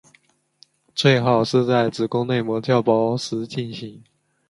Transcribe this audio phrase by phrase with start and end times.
[0.95, 4.03] 最好是在子宫内膜较薄时进行。